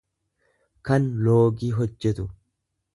kan 0.89 1.07
loogii 1.29 1.73
hojjetu. 1.79 2.31